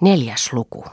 [0.00, 0.84] Neljäs luku.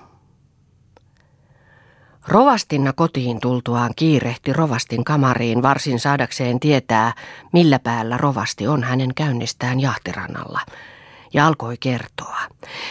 [2.27, 7.14] Rovastinna kotiin tultuaan kiirehti rovastin kamariin varsin saadakseen tietää,
[7.54, 10.59] millä päällä rovasti on hänen käynnistään jahtirannalla.
[11.34, 12.38] Ja alkoi kertoa.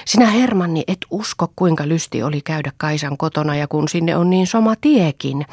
[0.05, 4.47] Sinä Hermanni et usko, kuinka lysti oli käydä Kaisan kotona ja kun sinne on niin
[4.47, 5.47] soma tiekin.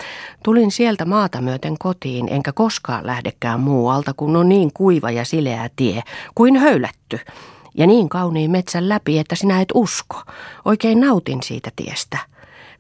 [0.43, 5.70] Tulin sieltä maata myöten kotiin, enkä koskaan lähdekään muualta, kun on niin kuiva ja sileä
[5.75, 6.04] tie,
[6.36, 7.20] kuin höylätty
[7.74, 10.22] ja niin kauniin metsän läpi, että sinä et usko.
[10.66, 12.18] Oikein nautin siitä tiestä.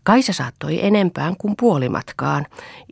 [0.03, 2.45] Kaisa saattoi enempään kuin puolimatkaan,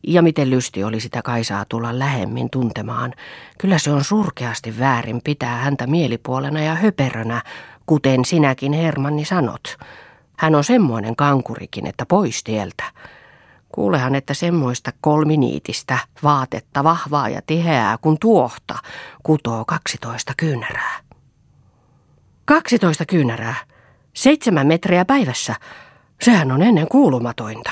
[0.08, 3.14] ja miten lysti oli sitä Kaisaa tulla lähemmin tuntemaan.
[3.58, 7.42] Kyllä se on surkeasti väärin pitää häntä mielipuolena ja höperönä,
[7.86, 9.78] kuten sinäkin Hermanni sanot.
[10.38, 12.84] Hän on semmoinen kankurikin, että pois tieltä.
[13.72, 18.76] Kuulehan, että semmoista kolminiitistä vaatetta vahvaa ja tiheää kuin tuohta
[19.24, 21.11] kutoo kaksitoista kyynärää.
[22.52, 23.56] Kaksitoista kyynärää.
[24.14, 25.56] Seitsemän metriä päivässä.
[26.22, 27.72] Sehän on ennen kuulumatointa,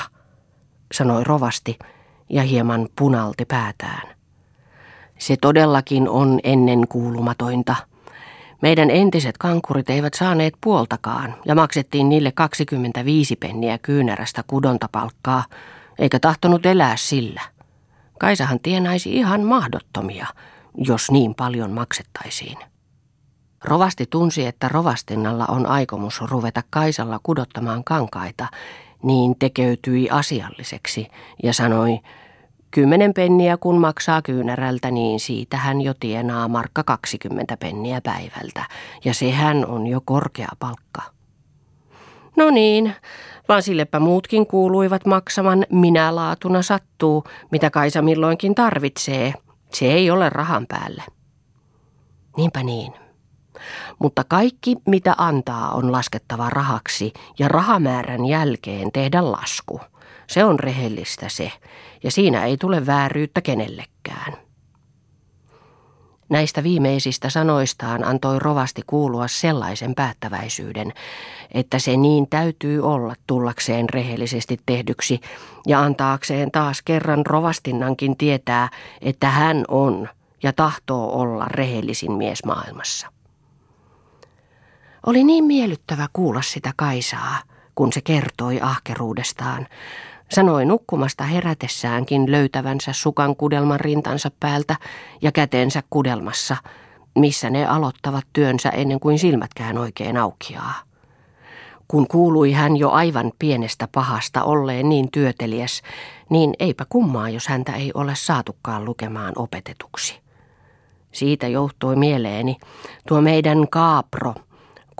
[0.92, 1.78] sanoi rovasti
[2.30, 4.16] ja hieman punalti päätään.
[5.18, 7.76] Se todellakin on ennen kuulumatointa.
[8.62, 15.44] Meidän entiset kankurit eivät saaneet puoltakaan ja maksettiin niille 25 penniä kyynärästä kudontapalkkaa,
[15.98, 17.42] eikä tahtonut elää sillä.
[18.18, 20.26] Kaisahan tienaisi ihan mahdottomia,
[20.78, 22.58] jos niin paljon maksettaisiin.
[23.64, 28.46] Rovasti tunsi, että rovastinnalla on aikomus ruveta Kaisalla kudottamaan kankaita,
[29.02, 31.08] niin tekeytyi asialliseksi
[31.42, 31.98] ja sanoi,
[32.70, 38.64] kymmenen penniä kun maksaa kyynärältä, niin siitä hän jo tienaa markka 20 penniä päivältä,
[39.04, 41.02] ja sehän on jo korkea palkka.
[42.36, 42.94] No niin,
[43.48, 49.34] vaan sillepä muutkin kuuluivat maksaman minä laatuna sattuu, mitä Kaisa milloinkin tarvitsee.
[49.72, 51.02] Se ei ole rahan päälle.
[52.36, 53.09] Niinpä niin.
[53.98, 59.80] Mutta kaikki, mitä antaa, on laskettava rahaksi ja rahamäärän jälkeen tehdä lasku.
[60.26, 61.52] Se on rehellistä se,
[62.02, 64.32] ja siinä ei tule vääryyttä kenellekään.
[66.30, 70.92] Näistä viimeisistä sanoistaan antoi rovasti kuulua sellaisen päättäväisyyden,
[71.54, 75.20] että se niin täytyy olla tullakseen rehellisesti tehdyksi
[75.66, 78.68] ja antaakseen taas kerran rovastinnankin tietää,
[79.00, 80.08] että hän on
[80.42, 83.19] ja tahtoo olla rehellisin mies maailmassa.
[85.06, 87.38] Oli niin miellyttävä kuulla sitä Kaisaa,
[87.74, 89.66] kun se kertoi ahkeruudestaan.
[90.28, 94.76] Sanoi nukkumasta herätessäänkin löytävänsä sukan kudelman rintansa päältä
[95.22, 96.56] ja kätensä kudelmassa,
[97.18, 100.74] missä ne aloittavat työnsä ennen kuin silmätkään oikein aukiaa.
[101.88, 105.82] Kun kuului hän jo aivan pienestä pahasta olleen niin työteliäs,
[106.30, 110.20] niin eipä kummaa, jos häntä ei ole saatukaan lukemaan opetetuksi.
[111.12, 112.56] Siitä johtui mieleeni
[113.08, 114.34] tuo meidän kaapro–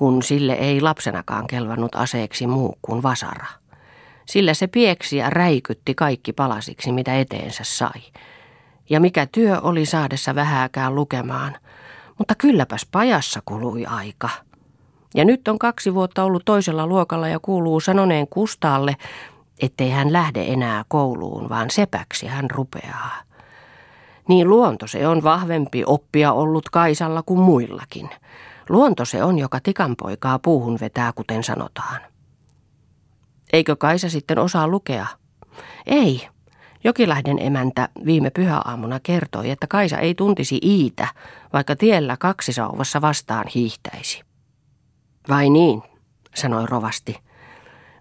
[0.01, 3.47] kun sille ei lapsenakaan kelvannut aseeksi muu kuin vasara.
[4.27, 8.01] Sillä se pieksi ja räikytti kaikki palasiksi, mitä eteensä sai.
[8.91, 11.57] Ja mikä työ oli saadessa vähääkään lukemaan,
[12.19, 14.29] mutta kylläpäs pajassa kului aika.
[15.15, 18.97] Ja nyt on kaksi vuotta ollut toisella luokalla ja kuuluu sanoneen Kustaalle,
[19.63, 23.17] ettei hän lähde enää kouluun, vaan sepäksi hän rupeaa.
[24.29, 28.11] Niin luonto se on vahvempi oppia ollut Kaisalla kuin muillakin.
[28.69, 32.01] Luonto se on, joka tikanpoikaa puuhun vetää, kuten sanotaan.
[33.53, 35.07] Eikö Kaisa sitten osaa lukea?
[35.87, 36.29] Ei.
[36.85, 41.09] Jokilähden emäntä viime pyhäaamuna kertoi, että Kaisa ei tuntisi iitä,
[41.53, 44.23] vaikka tiellä kaksi sauvassa vastaan hiihtäisi.
[45.29, 45.83] Vai niin,
[46.35, 47.17] sanoi rovasti.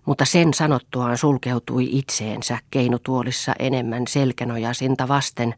[0.05, 5.55] Mutta sen sanottuaan sulkeutui itseensä keinutuolissa enemmän selkänojasinta vasten,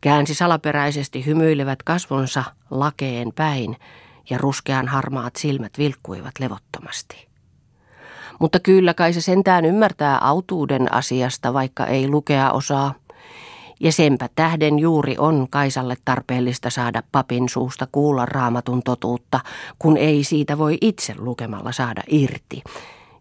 [0.00, 3.76] käänsi salaperäisesti hymyilevät kasvonsa lakeen päin
[4.30, 7.28] ja ruskean harmaat silmät vilkkuivat levottomasti.
[8.40, 12.94] Mutta kyllä kai se sentään ymmärtää autuuden asiasta, vaikka ei lukea osaa.
[13.80, 19.40] Ja senpä tähden juuri on Kaisalle tarpeellista saada papin suusta kuulla raamatun totuutta,
[19.78, 22.62] kun ei siitä voi itse lukemalla saada irti.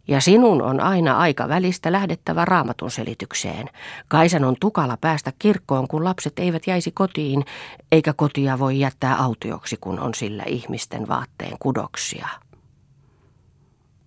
[0.10, 3.70] Ja sinun on aina aika välistä lähdettävä raamatun selitykseen.
[4.08, 7.46] Kaisan on tukala päästä kirkkoon, kun lapset eivät jäisi kotiin,
[7.92, 12.28] eikä kotia voi jättää autioksi, kun on sillä ihmisten vaatteen kudoksia.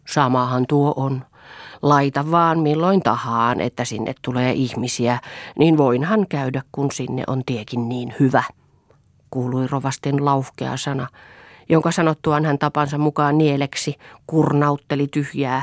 [0.08, 1.24] Samahan tuo on.
[1.82, 5.18] Laita vaan milloin tahaan, että sinne tulee ihmisiä,
[5.58, 8.42] niin voinhan käydä, kun sinne on tiekin niin hyvä,
[9.30, 11.06] kuului rovastin lauhkea sana–
[11.68, 13.94] jonka sanottuaan hän tapansa mukaan nieleksi
[14.26, 15.62] kurnautteli tyhjää,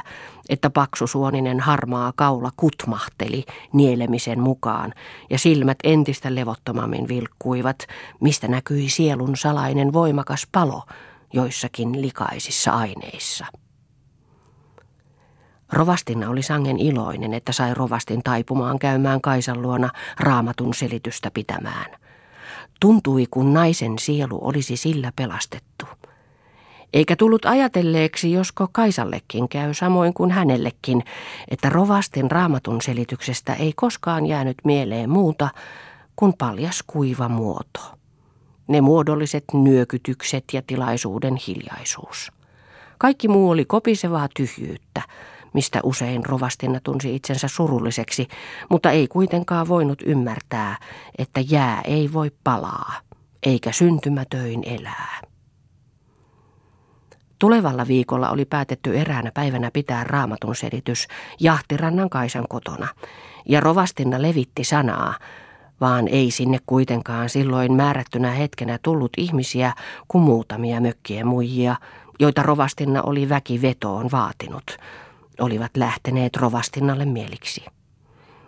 [0.49, 4.93] että paksusuoninen harmaa kaula kutmahteli nielemisen mukaan,
[5.29, 7.87] ja silmät entistä levottomammin vilkkuivat,
[8.19, 10.83] mistä näkyi sielun salainen voimakas palo
[11.33, 13.45] joissakin likaisissa aineissa.
[15.71, 22.08] Rovastinna oli sangen iloinen, että sai rovastin taipumaan käymään Kaisan luona raamatun selitystä pitämään.
[22.79, 25.85] Tuntui, kun naisen sielu olisi sillä pelastettu.
[26.93, 31.03] Eikä tullut ajatelleeksi, josko Kaisallekin käy samoin kuin hänellekin,
[31.47, 35.49] että rovastin raamatun selityksestä ei koskaan jäänyt mieleen muuta
[36.15, 37.79] kuin paljas kuiva muoto.
[38.67, 42.31] Ne muodolliset nyökytykset ja tilaisuuden hiljaisuus.
[42.97, 45.01] Kaikki muu oli kopisevaa tyhjyyttä,
[45.53, 48.27] mistä usein rovastina tunsi itsensä surulliseksi,
[48.69, 50.77] mutta ei kuitenkaan voinut ymmärtää,
[51.17, 52.93] että jää ei voi palaa,
[53.43, 55.21] eikä syntymätöin elää.
[57.39, 61.07] Tulevalla viikolla oli päätetty eräänä päivänä pitää raamatun selitys
[61.39, 62.87] Jahtirannan Kaisan kotona,
[63.45, 65.13] ja rovastinna levitti sanaa,
[65.81, 69.73] vaan ei sinne kuitenkaan silloin määrättynä hetkenä tullut ihmisiä
[70.07, 71.75] kuin muutamia mökkien muijia,
[72.19, 74.77] joita rovastinna oli väki vetoon vaatinut,
[75.39, 77.65] olivat lähteneet rovastinnalle mieliksi.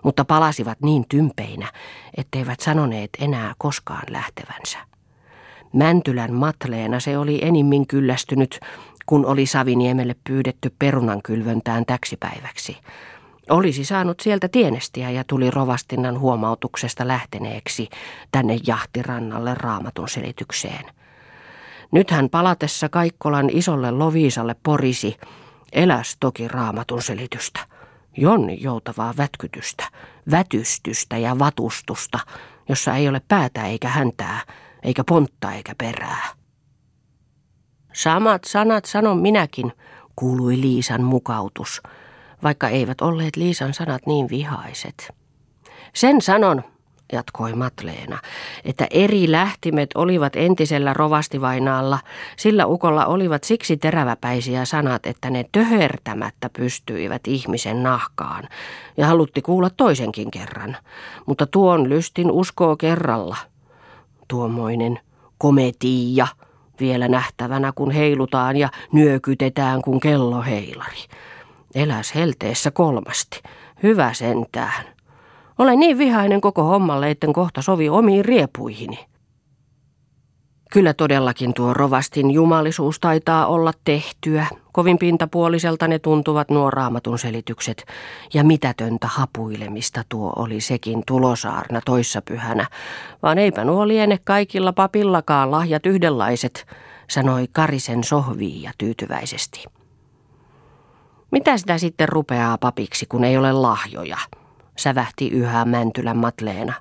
[0.04, 1.72] Mutta palasivat niin tympeinä,
[2.18, 4.78] etteivät sanoneet enää koskaan lähtevänsä.
[5.74, 8.60] Mäntylän matleena se oli enimmin kyllästynyt,
[9.06, 12.78] kun oli Saviniemelle pyydetty perunankylvöntään täksipäiväksi.
[13.50, 17.90] Olisi saanut sieltä tienestiä ja tuli rovastinnan huomautuksesta lähteneeksi
[18.32, 20.86] tänne jahtirannalle raamatun selitykseen.
[21.92, 25.18] Nythän palatessa Kaikkolan isolle Loviisalle porisi,
[25.72, 27.60] eläs toki raamatun selitystä.
[28.18, 29.84] Jonni joutavaa vätkytystä,
[30.32, 32.20] vätystystä ja vatustusta,
[32.70, 34.42] jossa ei ole päätä eikä häntää,
[34.84, 36.28] eikä pontta eikä perää.
[37.94, 39.72] Samat sanat sanon minäkin,
[40.16, 41.82] kuului Liisan mukautus,
[42.44, 45.12] vaikka eivät olleet Liisan sanat niin vihaiset.
[45.96, 46.64] Sen sanon,
[47.12, 48.20] jatkoi Matleena,
[48.66, 52.00] että eri lähtimet olivat entisellä rovastivainaalla,
[52.38, 58.48] sillä ukolla olivat siksi teräväpäisiä sanat, että ne töhertämättä pystyivät ihmisen nahkaan,
[58.98, 60.78] ja halutti kuulla toisenkin kerran,
[61.26, 63.38] mutta tuon lystin uskoo kerralla–
[64.32, 65.00] tuommoinen
[65.38, 66.28] kometia
[66.80, 70.98] vielä nähtävänä, kun heilutaan ja nyökytetään kuin kelloheilari.
[71.76, 73.42] Eläs helteessä kolmasti.
[73.84, 75.01] Hyvä sentään.
[75.62, 79.00] Olen niin vihainen koko hommalle, etten kohta sovi omiin riepuihini.
[80.72, 84.46] Kyllä todellakin tuo rovastin jumalisuus taitaa olla tehtyä.
[84.72, 87.86] Kovin pintapuoliselta ne tuntuvat nuo raamatun selitykset.
[88.34, 92.68] Ja mitätöntä hapuilemista tuo oli sekin tulosaarna toissapyhänä.
[93.24, 96.66] Vaan eipä nuo liene kaikilla papillakaan lahjat yhdenlaiset,
[97.10, 99.66] sanoi Karisen sohviia tyytyväisesti.
[101.32, 104.18] Mitä sitä sitten rupeaa papiksi, kun ei ole lahjoja,
[104.78, 106.74] sävähti yhä Mäntylän Matleena.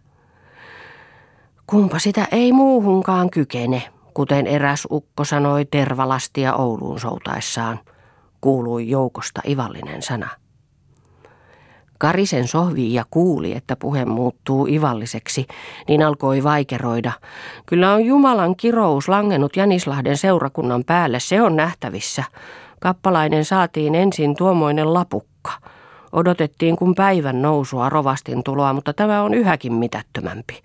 [1.66, 3.82] Kumpa sitä ei muuhunkaan kykene,
[4.14, 7.80] kuten eräs ukko sanoi tervalastia Ouluun soutaessaan,
[8.40, 10.28] kuului joukosta ivallinen sana.
[11.98, 15.46] Karisen sohvi ja kuuli, että puhe muuttuu ivalliseksi,
[15.88, 17.12] niin alkoi vaikeroida.
[17.66, 22.24] Kyllä on Jumalan kirous langennut Jänislahden seurakunnan päälle, se on nähtävissä.
[22.80, 25.52] Kappalainen saatiin ensin tuomoinen lapukka.
[26.12, 30.62] Odotettiin kun päivän nousua rovastin tuloa, mutta tämä on yhäkin mitättömämpi.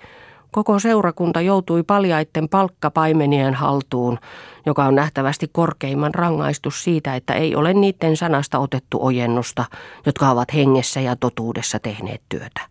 [0.52, 4.20] Koko seurakunta joutui paljaitten palkkapaimenien haltuun,
[4.66, 9.66] joka on nähtävästi korkeimman rangaistus siitä, että ei ole niiden sanasta otettu ojennusta,
[10.06, 12.62] jotka ovat hengessä ja totuudessa tehneet työtä.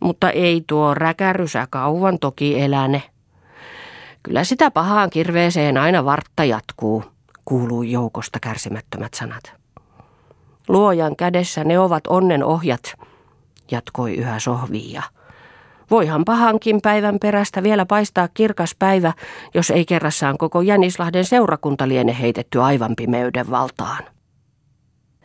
[0.00, 3.02] Mutta ei tuo räkärysä kauan toki eläne.
[4.22, 7.04] Kyllä sitä pahaan kirveeseen aina vartta jatkuu,
[7.44, 9.65] kuuluu joukosta kärsimättömät sanat.
[10.68, 12.94] Luojan kädessä ne ovat onnen ohjat,
[13.70, 15.02] jatkoi yhä sohvia.
[15.90, 19.12] Voihan pahankin päivän perästä vielä paistaa kirkas päivä,
[19.54, 24.04] jos ei kerrassaan koko Jänislahden seurakunta liene heitetty aivan pimeyden valtaan.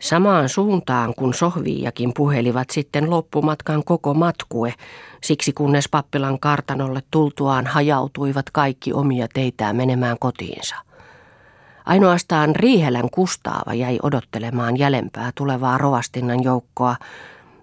[0.00, 4.74] Samaan suuntaan, kun sohviijakin puhelivat sitten loppumatkan koko matkue,
[5.24, 10.76] siksi kunnes pappilan kartanolle tultuaan hajautuivat kaikki omia teitään menemään kotiinsa.
[11.84, 16.96] Ainoastaan Riihelän Kustaava jäi odottelemaan jäljempää tulevaa rovastinnan joukkoa,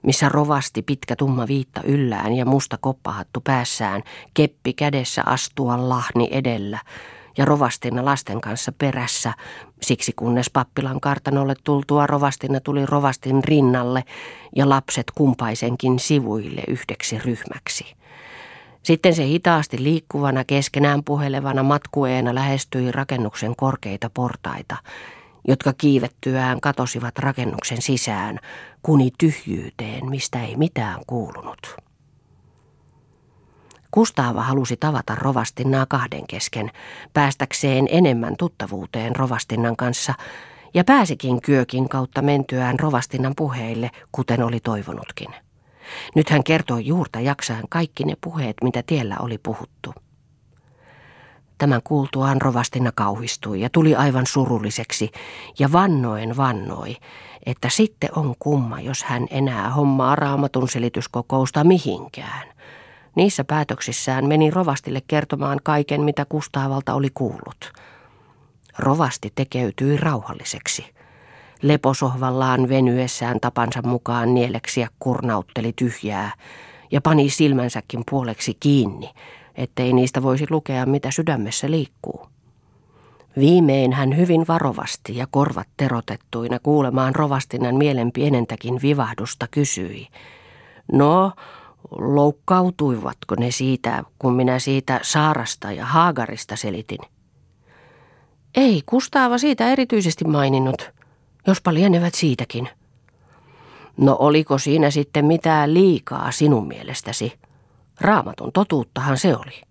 [0.03, 6.79] missä rovasti pitkä tumma viitta yllään ja musta koppahattu päässään, keppi kädessä astua lahni edellä
[7.37, 9.33] ja rovastina lasten kanssa perässä,
[9.81, 14.03] siksi kunnes pappilan kartanolle tultua rovastina tuli rovastin rinnalle
[14.55, 17.98] ja lapset kumpaisenkin sivuille yhdeksi ryhmäksi.
[18.83, 24.77] Sitten se hitaasti liikkuvana keskenään puhelevana matkueena lähestyi rakennuksen korkeita portaita
[25.47, 28.39] jotka kiivettyään katosivat rakennuksen sisään,
[28.83, 31.75] kuni tyhjyyteen, mistä ei mitään kuulunut.
[33.91, 36.71] Kustaava halusi tavata Rovastinnaa kahden kesken,
[37.13, 40.13] päästäkseen enemmän tuttavuuteen Rovastinnan kanssa
[40.73, 45.48] ja pääsikin kyökin kautta mentyään rovastinnan puheille, kuten oli toivonutkin.
[46.15, 49.93] Nyt hän kertoi juurta jaksaen kaikki ne puheet, mitä tiellä oli puhuttu.
[51.57, 55.11] Tämän kuultuaan rovastina kauhistui ja tuli aivan surulliseksi
[55.59, 56.95] ja vannoen vannoi,
[57.45, 62.47] että sitten on kumma, jos hän enää hommaa raamatun selityskokousta mihinkään.
[63.15, 67.73] Niissä päätöksissään meni rovastille kertomaan kaiken, mitä Kustaavalta oli kuullut.
[68.77, 70.85] Rovasti tekeytyi rauhalliseksi.
[71.61, 76.31] Leposohvallaan venyessään tapansa mukaan nieleksiä kurnautteli tyhjää
[76.91, 79.09] ja pani silmänsäkin puoleksi kiinni,
[79.55, 82.27] ettei niistä voisi lukea, mitä sydämessä liikkuu.
[83.37, 90.07] Viimein hän hyvin varovasti ja korvat terotettuina kuulemaan rovastinnan mielen pienentäkin vivahdusta kysyi.
[90.91, 91.31] No,
[91.91, 96.99] loukkautuivatko ne siitä, kun minä siitä Saarasta ja Haagarista selitin?
[98.55, 100.91] Ei Kustaava siitä erityisesti maininnut,
[101.47, 102.69] jospa lienevät siitäkin.
[103.97, 107.33] No oliko siinä sitten mitään liikaa sinun mielestäsi?
[108.01, 109.61] Raamatun totuuttahan se oli.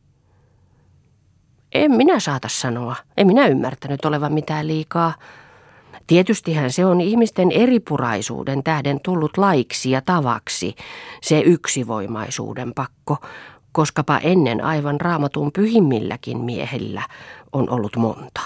[1.73, 2.97] En minä saata sanoa.
[3.17, 5.15] En minä ymmärtänyt olevan mitään liikaa.
[6.07, 10.75] Tietystihän se on ihmisten eripuraisuuden tähden tullut laiksi ja tavaksi,
[11.23, 13.17] se yksivoimaisuuden pakko,
[13.73, 17.03] koskapa ennen aivan raamatun pyhimmilläkin miehillä
[17.53, 18.41] on ollut monta.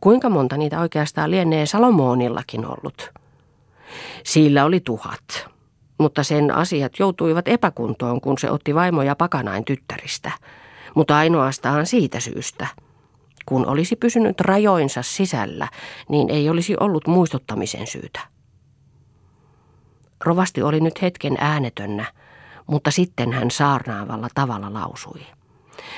[0.00, 3.10] Kuinka monta niitä oikeastaan lienee Salomonillakin ollut?
[4.24, 5.48] Sillä oli tuhat,
[5.98, 10.32] mutta sen asiat joutuivat epäkuntoon, kun se otti vaimoja pakanain tyttäristä–
[10.98, 12.66] mutta ainoastaan siitä syystä.
[13.46, 15.68] Kun olisi pysynyt rajoinsa sisällä,
[16.08, 18.20] niin ei olisi ollut muistuttamisen syytä.
[20.24, 22.04] Rovasti oli nyt hetken äänetönnä,
[22.66, 25.26] mutta sitten hän saarnaavalla tavalla lausui.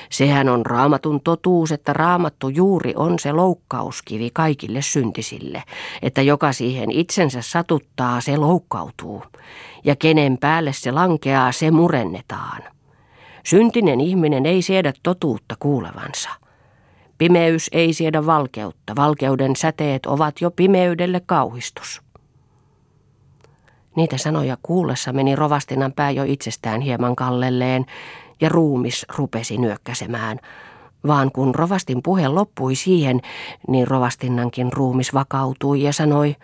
[0.09, 5.63] Sehän on raamatun totuus, että raamattu juuri on se loukkauskivi kaikille syntisille,
[6.01, 9.23] että joka siihen itsensä satuttaa, se loukkautuu,
[9.83, 12.61] ja kenen päälle se lankeaa, se murennetaan.
[13.45, 16.29] Syntinen ihminen ei siedä totuutta kuulevansa.
[17.17, 22.01] Pimeys ei siedä valkeutta, valkeuden säteet ovat jo pimeydelle kauhistus.
[23.95, 27.85] Niitä sanoja kuullessa meni rovastinan pää jo itsestään hieman kallelleen
[28.41, 30.39] ja ruumis rupesi nyökkäsemään.
[31.07, 33.21] Vaan kun rovastin puhe loppui siihen,
[33.67, 36.35] niin rovastinnankin ruumis vakautui ja sanoi,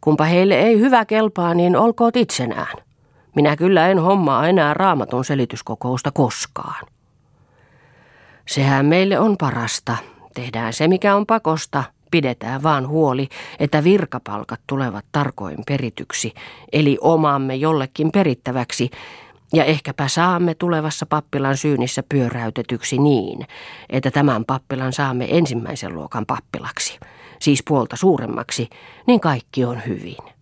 [0.00, 2.76] kumpa heille ei hyvä kelpaa, niin olkoot itsenään.
[3.36, 6.86] Minä kyllä en hommaa enää raamatun selityskokousta koskaan.
[8.48, 9.96] Sehän meille on parasta.
[10.34, 11.84] Tehdään se, mikä on pakosta.
[12.10, 16.34] Pidetään vaan huoli, että virkapalkat tulevat tarkoin perityksi,
[16.72, 18.90] eli omaamme jollekin perittäväksi,
[19.52, 23.46] ja ehkäpä saamme tulevassa pappilan syynissä pyöräytetyksi niin,
[23.90, 26.98] että tämän pappilan saamme ensimmäisen luokan pappilaksi,
[27.40, 28.68] siis puolta suuremmaksi,
[29.06, 30.32] niin kaikki on hyvin.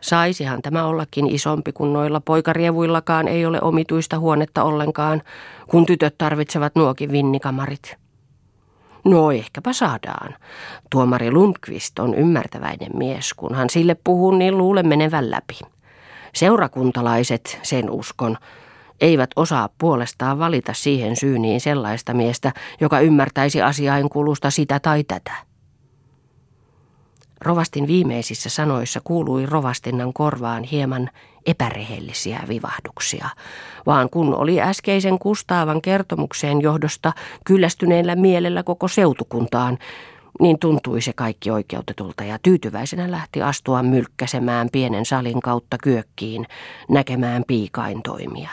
[0.00, 5.22] Saisihan tämä ollakin isompi, kun noilla poikarievuillakaan ei ole omituista huonetta ollenkaan,
[5.68, 7.96] kun tytöt tarvitsevat nuokin vinnikamarit.
[9.04, 10.34] No ehkäpä saadaan.
[10.90, 15.73] Tuomari Lundqvist on ymmärtäväinen mies, kun hän sille puhuu, niin luulen menevän läpi.
[16.34, 18.36] Seurakuntalaiset, sen uskon,
[19.00, 25.32] eivät osaa puolestaan valita siihen syyniin sellaista miestä, joka ymmärtäisi asiainkulusta sitä tai tätä.
[27.40, 31.10] Rovastin viimeisissä sanoissa kuului rovastinnan korvaan hieman
[31.46, 33.28] epärehellisiä vivahduksia,
[33.86, 37.12] vaan kun oli äskeisen Kustaavan kertomukseen johdosta
[37.44, 39.78] kyllästyneellä mielellä koko seutukuntaan,
[40.40, 46.46] niin tuntui se kaikki oikeutetulta ja tyytyväisenä lähti astua mylkkäsemään pienen salin kautta kyökkiin
[46.88, 48.50] näkemään piikain toimia.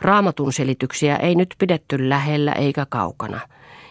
[0.00, 3.40] Raamatun selityksiä ei nyt pidetty lähellä eikä kaukana,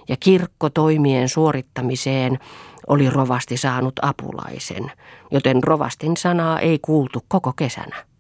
[0.08, 2.39] ja kirkko toimien suorittamiseen
[2.88, 4.91] oli rovasti saanut apulaisen,
[5.32, 8.15] joten rovastin sanaa ei kuultu koko kesänä.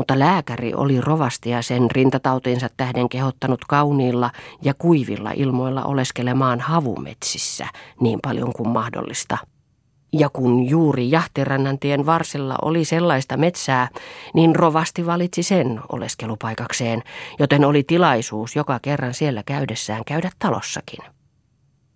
[0.00, 4.30] Mutta lääkäri oli rovastia sen rintatautinsa tähden kehottanut kauniilla
[4.62, 7.66] ja kuivilla ilmoilla oleskelemaan havumetsissä
[8.00, 9.38] niin paljon kuin mahdollista.
[10.12, 13.88] Ja kun juuri Jahtirannantien varsilla oli sellaista metsää,
[14.34, 17.02] niin rovasti valitsi sen oleskelupaikakseen,
[17.38, 21.19] joten oli tilaisuus joka kerran siellä käydessään käydä talossakin.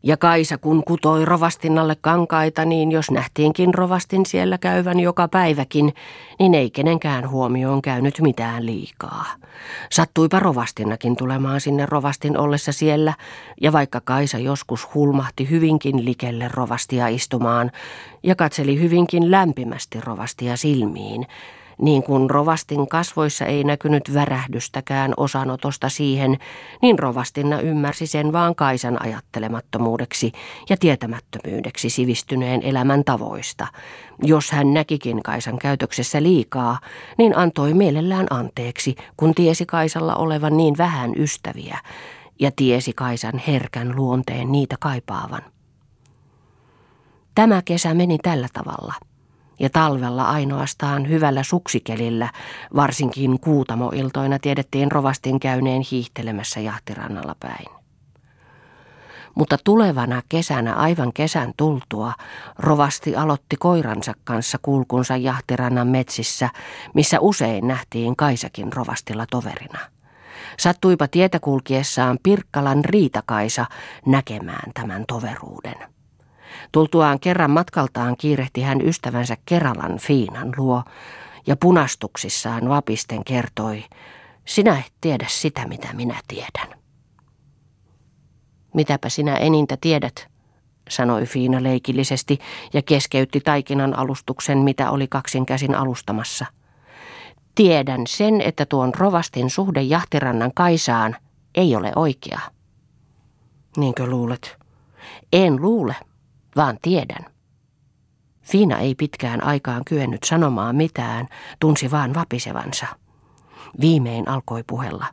[0.07, 5.95] Ja Kaisa kun kutoi rovastinnalle kankaita, niin jos nähtiinkin rovastin siellä käyvän joka päiväkin,
[6.39, 9.25] niin ei kenenkään huomioon käynyt mitään liikaa.
[9.91, 13.15] Sattuipa rovastinnakin tulemaan sinne rovastin ollessa siellä,
[13.61, 17.71] ja vaikka Kaisa joskus hulmahti hyvinkin likelle rovastia istumaan,
[18.23, 21.27] ja katseli hyvinkin lämpimästi rovastia silmiin,
[21.83, 26.39] Niin kuin rovastin kasvoissa ei näkynyt värähdystäkään osanotosta siihen,
[26.83, 30.33] niin rovastinna ymmärsi sen vaan Kaisan ajattelemattomuudeksi
[30.71, 33.67] ja tietämättömyydeksi sivistyneen elämän tavoista.
[34.23, 36.79] Jos hän näkikin Kaisan käytöksessä liikaa,
[37.19, 41.79] niin antoi mielellään anteeksi, kun tiesi Kaisalla olevan niin vähän ystäviä,
[42.41, 45.43] ja tiesi Kaisan herkän luonteen niitä kaipaavan.
[47.35, 48.95] Tämä kesä meni tällä tavalla–
[49.59, 52.31] ja talvella ainoastaan hyvällä suksikelillä,
[52.77, 57.67] varsinkin kuutamoiltoina tiedettiin rovastin käyneen hiihtelemässä jahtirannalla päin.
[59.35, 62.13] Mutta tulevana kesänä, aivan kesän tultua,
[62.59, 66.49] rovasti aloitti koiransa kanssa kulkunsa jahtirannan metsissä,
[66.95, 69.79] missä usein nähtiin Kaisakin rovastilla toverina.
[70.59, 73.67] Sattuipa tietä kulkiessaan Pirkkalan Riitakaisa
[74.07, 75.94] näkemään tämän toveruuden.
[76.73, 80.83] Tultuaan kerran matkaltaan kiirehti hän ystävänsä Keralan Fiinan luo
[81.47, 83.85] ja punastuksissaan vapisten kertoi,
[84.45, 86.79] sinä et tiedä sitä, mitä minä tiedän.
[88.75, 90.29] Mitäpä sinä enintä tiedät,
[90.91, 92.39] sanoi Fiina leikillisesti
[92.73, 96.47] ja keskeytti taikinan alustuksen, mitä oli kaksin käsin alustamassa.
[97.55, 101.17] Tiedän sen, että tuon rovastin suhde jahtirannan Kaisaan
[101.55, 102.41] ei ole oikea.
[103.77, 104.57] Niinkö luulet?
[105.33, 105.97] En luule,
[106.57, 107.25] vaan tiedän.
[108.43, 111.29] Fiina ei pitkään aikaan kyennyt sanomaan mitään,
[111.61, 112.87] tunsi vaan vapisevansa.
[113.81, 115.07] Viimein alkoi puhella.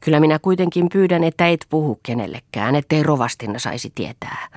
[0.00, 4.48] Kyllä minä kuitenkin pyydän, että et puhu kenellekään, ettei rovastina saisi tietää.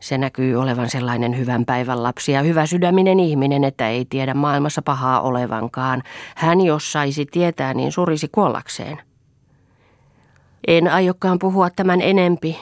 [0.00, 4.82] Se näkyy olevan sellainen hyvän päivän lapsi ja hyvä sydäminen ihminen, että ei tiedä maailmassa
[4.82, 6.02] pahaa olevankaan.
[6.36, 8.98] Hän jos saisi tietää, niin surisi kuollakseen.
[10.66, 12.58] En aiokkaan puhua tämän enempi,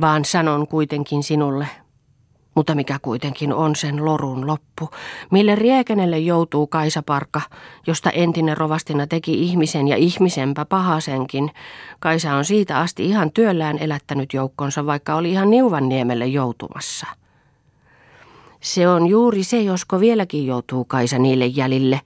[0.00, 1.66] vaan sanon kuitenkin sinulle.
[2.54, 4.90] Mutta mikä kuitenkin on sen lorun loppu,
[5.30, 7.40] mille riekänelle joutuu Kaisaparkka,
[7.86, 11.50] josta entinen rovastina teki ihmisen ja ihmisenpä pahasenkin.
[12.00, 17.06] Kaisa on siitä asti ihan työllään elättänyt joukkonsa, vaikka oli ihan Niuvanniemelle joutumassa.
[18.60, 22.00] Se on juuri se, josko vieläkin joutuu Kaisa niille jäljille,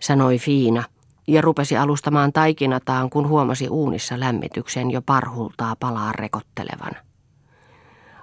[0.00, 0.84] sanoi Fiina
[1.26, 6.92] ja rupesi alustamaan taikinataan, kun huomasi uunissa lämmityksen jo parhultaa palaa rekottelevan.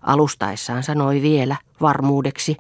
[0.02, 2.58] Alustaessaan sanoi vielä varmuudeksi,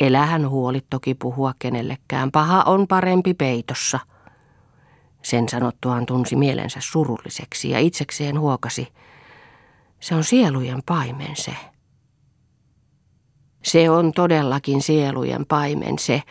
[0.00, 3.98] elähän huoli toki puhua kenellekään, paha on parempi peitossa.
[5.22, 8.88] Sen sanottuaan tunsi mielensä surulliseksi ja itsekseen huokasi,
[10.00, 11.52] se on sielujen paimen se.
[13.64, 16.22] Se on todellakin sielujen paimen se,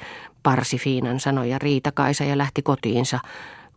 [0.44, 3.20] parsi Fiinan sanoja Riita Kaisa ja lähti kotiinsa,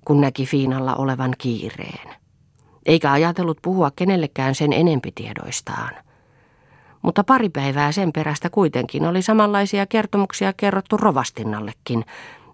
[0.05, 2.17] kun näki Fiinalla olevan kiireen.
[2.87, 5.91] Eikä ajatellut puhua kenellekään sen enempi tiedoistaan
[7.03, 12.05] mutta pari päivää sen perästä kuitenkin oli samanlaisia kertomuksia kerrottu rovastinnallekin,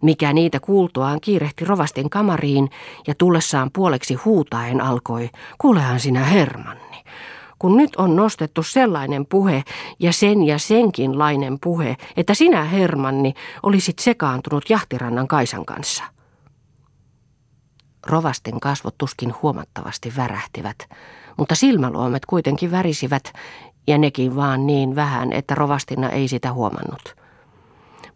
[0.02, 2.70] mikä niitä kuultuaan kiirehti rovastin kamariin
[3.06, 7.04] ja tullessaan puoleksi huutaen alkoi, kuulehan sinä Hermanni,
[7.59, 9.64] kun nyt on nostettu sellainen puhe
[9.98, 16.04] ja sen ja senkinlainen puhe, että sinä Hermanni olisit sekaantunut jahtirannan Kaisan kanssa.
[18.06, 20.76] Rovastin kasvot tuskin huomattavasti värähtivät,
[21.37, 23.32] mutta silmäluomet kuitenkin värisivät
[23.87, 27.16] ja nekin vaan niin vähän, että rovastina ei sitä huomannut.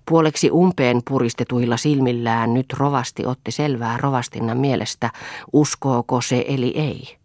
[0.09, 5.11] Puoleksi umpeen puristetuilla silmillään nyt rovasti otti selvää rovastinnan mielestä,
[5.53, 7.17] uskooko se eli ei.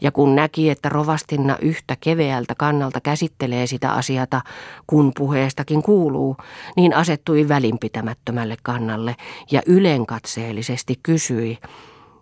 [0.00, 4.40] Ja kun näki, että rovastinna yhtä keveältä kannalta käsittelee sitä asiata,
[4.86, 6.36] kun puheestakin kuuluu,
[6.76, 9.16] niin asettui välinpitämättömälle kannalle
[9.50, 11.58] ja ylenkatseellisesti kysyi,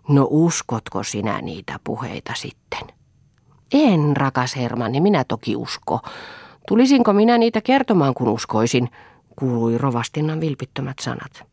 [0.09, 3.04] no uskotko sinä niitä puheita sitten?
[3.73, 5.99] En, rakas Hermanni, minä toki usko.
[6.67, 8.89] Tulisinko minä niitä kertomaan, kun uskoisin,
[9.39, 11.43] kuului rovastinnan vilpittömät sanat.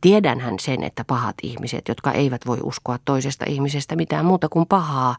[0.00, 5.16] Tiedänhän sen, että pahat ihmiset, jotka eivät voi uskoa toisesta ihmisestä mitään muuta kuin pahaa,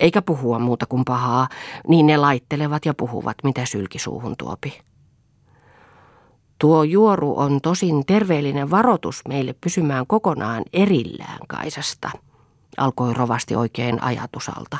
[0.00, 1.48] eikä puhua muuta kuin pahaa,
[1.88, 4.80] niin ne laittelevat ja puhuvat, mitä sylkisuuhun tuopi.
[6.58, 12.10] Tuo juoru on tosin terveellinen varoitus meille pysymään kokonaan erillään Kaisasta,
[12.76, 14.78] alkoi rovasti oikein ajatusalta.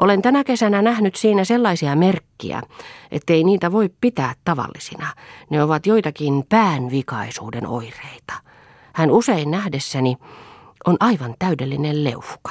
[0.00, 2.62] Olen tänä kesänä nähnyt siinä sellaisia merkkiä,
[3.10, 5.06] ettei niitä voi pitää tavallisina.
[5.50, 8.34] Ne ovat joitakin päänvikaisuuden oireita.
[8.92, 10.16] Hän usein nähdessäni
[10.86, 12.50] on aivan täydellinen leuhka.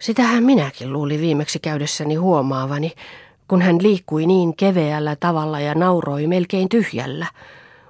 [0.00, 2.92] Sitähän minäkin luulin viimeksi käydessäni huomaavani,
[3.48, 7.26] kun hän liikkui niin keveällä tavalla ja nauroi melkein tyhjällä.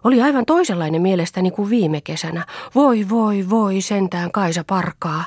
[0.05, 2.47] Oli aivan toisenlainen mielestäni kuin viime kesänä.
[2.75, 5.25] Voi, voi, voi, sentään Kaisa parkaa.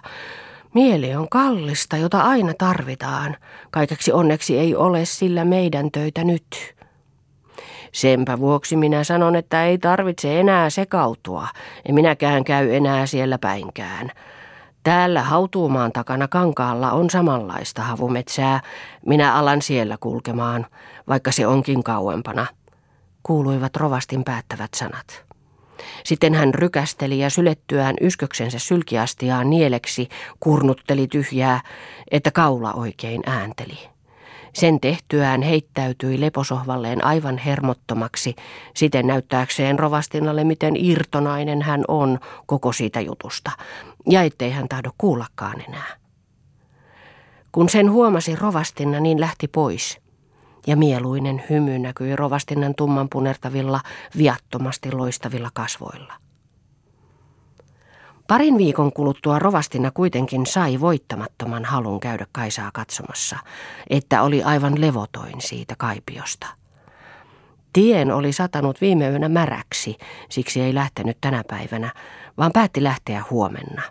[0.78, 3.36] Mieli on kallista, jota aina tarvitaan.
[3.72, 6.76] Kaikeksi onneksi ei ole sillä meidän töitä nyt.
[7.92, 11.48] Senpä vuoksi minä sanon, että ei tarvitse enää sekautua,
[11.86, 14.12] en minäkään käy enää siellä päinkään.
[14.84, 18.62] Täällä hautuumaan takana kankaalla on samanlaista havumetsää.
[19.06, 20.66] Minä alan siellä kulkemaan,
[21.08, 22.48] vaikka se onkin kauempana.
[23.24, 25.27] Kuuluivat rovastin päättävät sanat.
[26.04, 31.62] Sitten hän rykästeli ja sylettyään ysköksensä sylkiastiaan nieleksi kurnutteli tyhjää,
[32.12, 33.80] että kaula oikein äänteli.
[34.54, 38.36] Sen tehtyään heittäytyi leposohvalleen aivan hermottomaksi,
[38.76, 43.52] siten näyttääkseen rovastinalle, miten irtonainen hän on koko siitä jutusta,
[44.10, 45.96] ja ettei hän tahdo kuullakaan enää.
[47.52, 50.00] Kun sen huomasi rovastinna, niin lähti pois,
[50.68, 53.82] ja mieluinen hymy näkyi rovastinnan tumman punertavilla,
[54.18, 56.14] viattomasti loistavilla kasvoilla.
[58.28, 63.38] Parin viikon kuluttua Rovastina kuitenkin sai voittamattoman halun käydä Kaisaa katsomassa,
[63.90, 66.48] että oli aivan levotoin siitä kaipiosta.
[67.74, 69.98] Tien oli satanut viime yönä märäksi,
[70.30, 71.92] siksi ei lähtenyt tänä päivänä,
[72.38, 73.82] vaan päätti lähteä huomenna.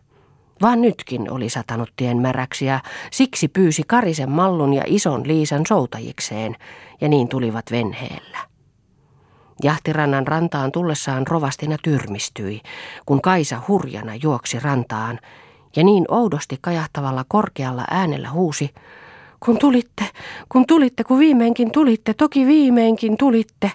[0.63, 2.81] Vaan nytkin oli satanut tien märäksi ja
[3.13, 6.57] siksi pyysi Karisen Mallun ja ison Liisan soutajikseen,
[7.01, 8.39] ja niin tulivat venheellä.
[9.63, 12.61] Jahtirannan rantaan tullessaan rovastina tyrmistyi,
[13.07, 15.19] kun Kaisa hurjana juoksi rantaan,
[15.77, 18.71] ja niin oudosti kajahtavalla korkealla äänellä huusi,
[19.41, 20.05] kun tulitte,
[20.49, 23.73] kun tulitte, kun viimeinkin tulitte, toki viimeinkin tulitte,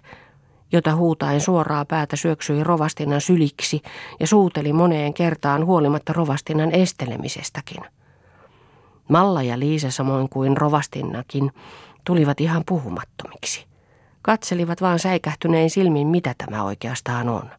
[0.72, 3.82] jota huutaen suoraa päätä syöksyi rovastinnan syliksi
[4.20, 7.84] ja suuteli moneen kertaan huolimatta rovastinnan estelemisestäkin.
[9.10, 11.52] Malla ja Liisa samoin kuin rovastinnakin
[12.04, 13.66] tulivat ihan puhumattomiksi.
[14.22, 17.50] Katselivat vaan säikähtynein silmin, mitä tämä oikeastaan on.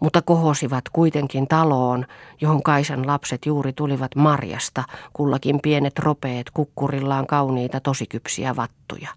[0.00, 2.06] Mutta kohosivat kuitenkin taloon,
[2.40, 9.08] johon Kaisan lapset juuri tulivat marjasta, kullakin pienet ropeet kukkurillaan kauniita tosikypsiä vattuja.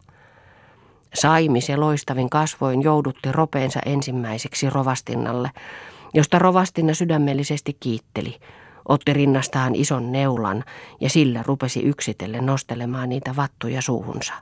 [1.21, 5.51] Saimi se loistavin kasvoin joudutti ropeensa ensimmäiseksi rovastinnalle,
[6.13, 8.35] josta rovastinna sydämellisesti kiitteli,
[8.87, 10.63] otti rinnastaan ison neulan
[11.01, 14.33] ja sillä rupesi yksitellen nostelemaan niitä vattuja suuhunsa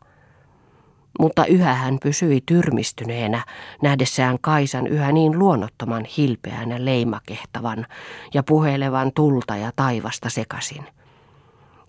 [1.19, 3.45] mutta yhä hän pysyi tyrmistyneenä,
[3.81, 7.85] nähdessään Kaisan yhä niin luonnottoman hilpeänä leimakehtavan
[8.33, 10.85] ja puhelevan tulta ja taivasta sekasin.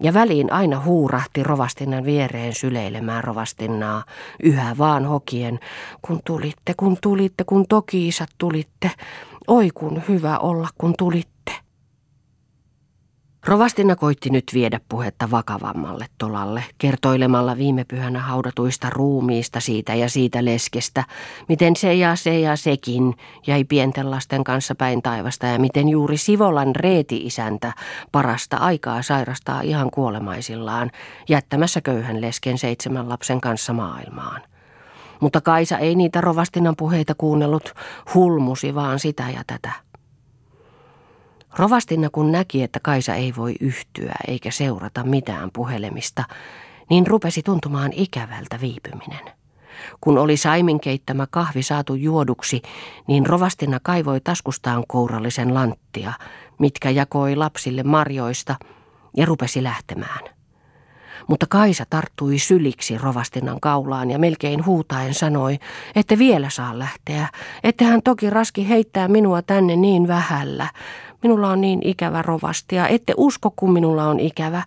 [0.00, 4.04] Ja väliin aina huurahti rovastinnan viereen syleilemään rovastinnaa,
[4.42, 5.60] yhä vaan hokien,
[6.02, 8.90] kun tulitte, kun tulitte, kun tokiisat tulitte,
[9.48, 11.35] oi kun hyvä olla, kun tulitte.
[13.46, 20.44] Rovastina koitti nyt viedä puhetta vakavammalle tolalle, kertoilemalla viime pyhänä haudatuista ruumiista siitä ja siitä
[20.44, 21.04] leskestä,
[21.48, 23.14] miten se ja se ja sekin
[23.46, 27.72] jäi pienten lasten kanssa päin taivasta ja miten juuri Sivolan reeti-isäntä
[28.12, 30.90] parasta aikaa sairastaa ihan kuolemaisillaan,
[31.28, 34.40] jättämässä köyhän lesken seitsemän lapsen kanssa maailmaan.
[35.20, 37.74] Mutta Kaisa ei niitä Rovastinan puheita kuunnellut,
[38.14, 39.85] hulmusi vaan sitä ja tätä.
[41.58, 46.24] Rovastina kun näki, että Kaisa ei voi yhtyä eikä seurata mitään puhelemista,
[46.90, 49.32] niin rupesi tuntumaan ikävältä viipyminen.
[50.00, 52.62] Kun oli Saimin keittämä kahvi saatu juoduksi,
[53.06, 56.12] niin Rovastina kaivoi taskustaan kourallisen lanttia,
[56.58, 58.54] mitkä jakoi lapsille marjoista,
[59.16, 60.36] ja rupesi lähtemään.
[61.28, 65.58] Mutta Kaisa tarttui syliksi Rovastinnan kaulaan ja melkein huutaen sanoi,
[65.94, 67.28] että vielä saa lähteä,
[67.64, 70.68] että hän toki raski heittää minua tänne niin vähällä,
[71.22, 74.62] Minulla on niin ikävä rovasti ja ette usko, kun minulla on ikävä,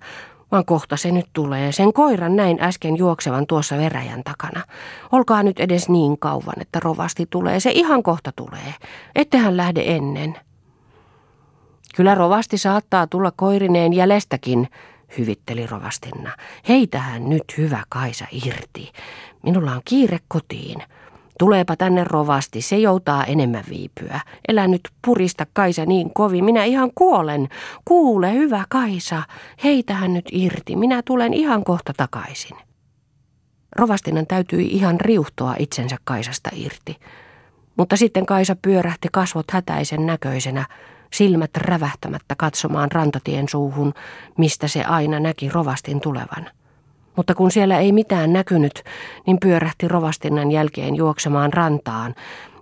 [0.52, 1.72] vaan kohta se nyt tulee.
[1.72, 4.62] Sen koiran näin äsken juoksevan tuossa veräjän takana.
[5.12, 7.60] Olkaa nyt edes niin kauan, että rovasti tulee.
[7.60, 8.74] Se ihan kohta tulee.
[9.16, 10.36] Ettehän lähde ennen.
[11.96, 14.68] Kyllä rovasti saattaa tulla koirineen jäljestäkin,
[15.18, 16.32] hyvitteli rovastinna.
[16.68, 18.92] Heitähän nyt hyvä Kaisa irti.
[19.44, 20.84] Minulla on kiire kotiin.
[21.40, 24.20] Tuleepa tänne rovasti, se joutaa enemmän viipyä.
[24.48, 27.50] Elä nyt purista Kaisa niin kovin, minä ihan kuolen.
[27.86, 29.24] Kuule, hyvä Kaisa,
[29.64, 32.58] heitähän nyt irti, minä tulen ihan kohta takaisin.
[33.76, 36.98] Rovastinan täytyi ihan riuhtoa itsensä Kaisasta irti.
[37.78, 40.66] Mutta sitten Kaisa pyörähti kasvot hätäisen näköisenä,
[41.14, 43.94] silmät rävähtämättä katsomaan rantatien suuhun,
[44.38, 46.50] mistä se aina näki rovastin tulevan.
[47.20, 48.84] Mutta kun siellä ei mitään näkynyt,
[49.28, 52.16] niin pyörähti rovastinnan jälkeen juoksemaan rantaan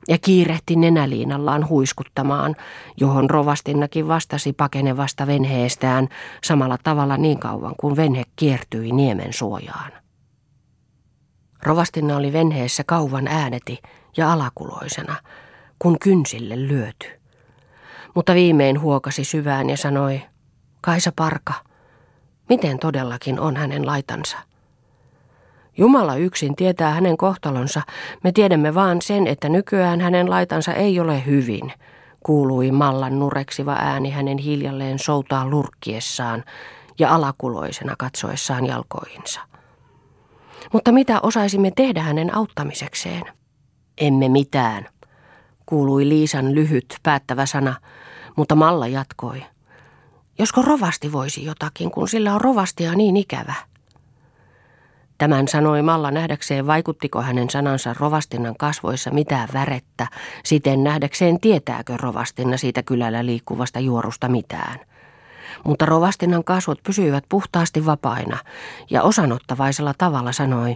[0.08, 2.56] ja kiirehti nenäliinallaan huiskuttamaan,
[3.00, 6.08] johon rovastinnakin vastasi pakenevasta venheestään
[6.43, 9.91] samalla tavalla niin kauan kuin venhe kiertyi niemen suojaan.
[11.63, 13.82] Rovastinna oli venheessä kauvan ääneti
[14.17, 15.15] ja alakuloisena,
[15.80, 17.08] kun kynsille lyöty.
[18.15, 20.22] Mutta viimein huokasi syvään ja sanoi,
[20.82, 21.54] Kaisa Parka,
[22.50, 24.47] miten todellakin on hänen laitansa?
[25.78, 27.82] Jumala yksin tietää hänen kohtalonsa.
[28.24, 31.74] Me tiedämme vaan sen, että nykyään hänen laitansa ei ole hyvin,
[32.20, 36.44] kuului Mallan nureksiva ääni hänen hiljalleen soutaa lurkkiessaan
[37.00, 39.42] ja alakuloisena katsoessaan jalkoihinsa.
[40.74, 43.24] Mutta mitä osaisimme tehdä hänen auttamisekseen?
[43.98, 44.86] Emme mitään,
[45.66, 47.76] kuului Liisan lyhyt, päättävä sana,
[48.36, 49.44] mutta Malla jatkoi.
[50.40, 53.54] Josko rovasti voisi jotakin, kun sillä on rovastia niin ikävä.
[55.17, 60.08] Tämän sanoi Malla nähdäkseen, vaikuttiko hänen sanansa rovastinnan kasvoissa mitään värettä,
[60.43, 64.80] siten nähdäkseen tietääkö rovastinna siitä kylällä liikkuvasta juorusta mitään.
[65.65, 68.38] Mutta rovastinnan kasvot pysyivät puhtaasti vapaina
[68.89, 70.75] ja osanottavaisella tavalla sanoi,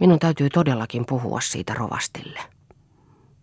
[0.00, 2.40] minun täytyy todellakin puhua siitä rovastille.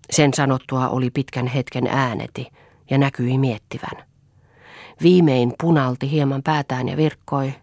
[0.10, 2.47] Sen sanottua oli pitkän hetken ääneti
[2.89, 4.06] ja näkyi miettivän.
[5.02, 7.54] Viimein punalti hieman päätään ja virkkoi,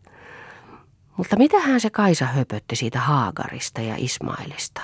[1.20, 4.80] mutta mitähän se Kaisa höpötti siitä Haagarista ja Ismailista?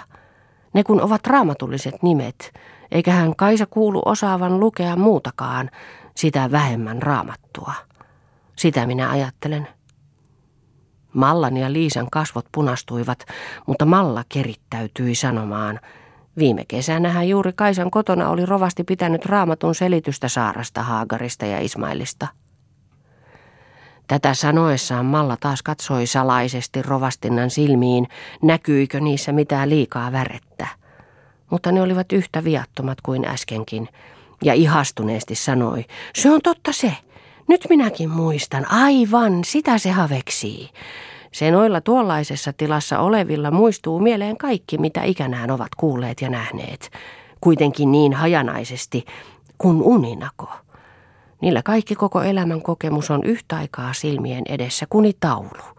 [0.72, 2.52] Ne kun ovat raamatulliset nimet,
[2.90, 5.70] eikä hän Kaisa kuulu osaavan lukea muutakaan,
[6.14, 7.72] sitä vähemmän raamattua.
[8.56, 9.68] Sitä minä ajattelen.
[11.12, 13.18] Mallan ja Liisan kasvot punastuivat,
[13.66, 15.80] mutta Malla kerittäytyi sanomaan.
[16.38, 22.26] Viime kesänä hän juuri Kaisan kotona oli rovasti pitänyt raamatun selitystä Saarasta, Haagarista ja Ismailista.
[24.08, 28.08] Tätä sanoessaan Malla taas katsoi salaisesti rovastinnan silmiin,
[28.42, 30.68] näkyikö niissä mitään liikaa värettä.
[31.50, 33.88] Mutta ne olivat yhtä viattomat kuin äskenkin,
[34.44, 36.92] ja ihastuneesti sanoi, se on totta se,
[37.48, 40.70] nyt minäkin muistan, aivan, sitä se haveksii.
[41.32, 46.90] Se noilla tuollaisessa tilassa olevilla muistuu mieleen kaikki, mitä ikänään ovat kuulleet ja nähneet,
[47.40, 49.04] kuitenkin niin hajanaisesti
[49.58, 50.48] kuin uninako.
[51.40, 55.76] Niillä kaikki koko elämän kokemus on yhtä aikaa silmien edessä kuni taulu.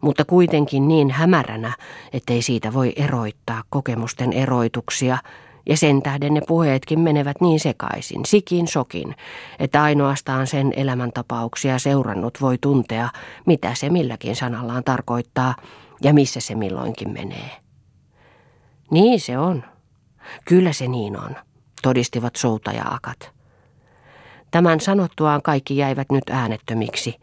[0.00, 1.72] Mutta kuitenkin niin hämäränä,
[2.12, 5.18] ettei siitä voi eroittaa kokemusten eroituksia,
[5.66, 9.14] ja sen tähden ne puheetkin menevät niin sekaisin, sikin sokin,
[9.58, 13.08] että ainoastaan sen elämäntapauksia seurannut voi tuntea,
[13.46, 15.54] mitä se milläkin sanallaan tarkoittaa
[16.02, 17.50] ja missä se milloinkin menee.
[18.90, 19.64] Niin se on.
[20.44, 21.36] Kyllä se niin on,
[21.82, 23.34] todistivat soutaja-akat.
[24.54, 27.16] Tämän sanottuaan kaikki jäivät nyt äänettömiksi.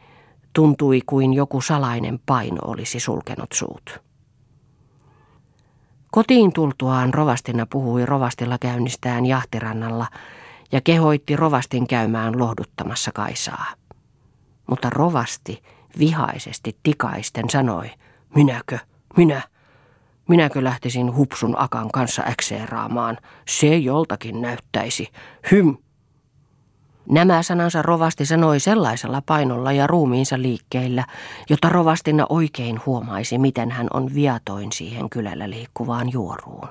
[0.54, 4.00] Tuntui kuin joku salainen paino olisi sulkenut suut.
[6.12, 10.08] Kotiin tultuaan rovastina puhui rovastilla käynnistään jahtirannalla
[10.72, 13.66] ja kehoitti rovastin käymään lohduttamassa Kaisaa.
[14.68, 15.64] Mutta rovasti
[16.00, 17.92] vihaisesti tikaisten sanoi,
[18.36, 18.78] minäkö,
[19.18, 19.42] minä,
[20.30, 23.18] minäkö lähtisin hupsun akan kanssa äkseeraamaan,
[23.48, 25.08] se joltakin näyttäisi,
[25.52, 25.78] hym.
[27.10, 31.06] Nämä sanansa rovasti sanoi sellaisella painolla ja ruumiinsa liikkeillä,
[31.50, 36.68] jotta rovastina oikein huomaisi, miten hän on viatoin siihen kylällä liikkuvaan juoruun.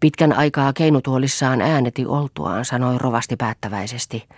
[0.00, 4.28] Pitkän aikaa keinutuolissaan ääneti oltuaan, sanoi rovasti päättäväisesti.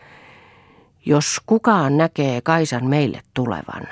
[1.06, 3.88] Jos kukaan näkee Kaisan meille tulevan,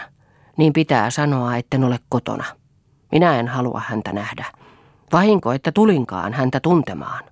[0.57, 2.45] niin pitää sanoa, etten ole kotona.
[3.13, 4.45] Minä en halua häntä nähdä.
[5.13, 7.25] Vahinko, että tulinkaan häntä tuntemaan.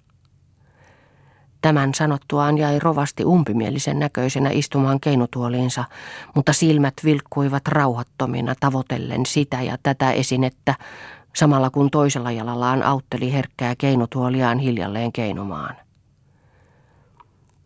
[1.60, 5.84] Tämän sanottuaan jäi rovasti umpimielisen näköisenä istumaan keinutuoliinsa,
[6.34, 10.74] mutta silmät vilkkuivat rauhattomina tavoitellen sitä ja tätä esinettä,
[11.34, 15.76] samalla kun toisella jalallaan autteli herkkää keinutuoliaan hiljalleen keinumaan.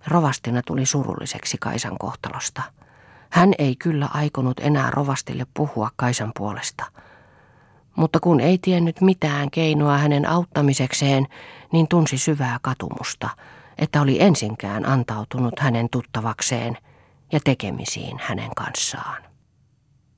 [0.07, 2.63] Rovastina tuli surulliseksi Kaisan kohtalosta.
[3.31, 6.85] Hän ei kyllä aikonut enää rovastille puhua Kaisan puolesta.
[7.97, 11.27] Mutta kun ei tiennyt mitään keinoa hänen auttamisekseen,
[11.73, 13.29] niin tunsi syvää katumusta–
[13.81, 16.79] että oli ensinkään antautunut hänen tuttavakseen
[17.33, 19.30] ja tekemisiin hänen kanssaan.